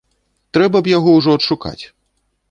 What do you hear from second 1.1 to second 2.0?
ўжо адшукаць!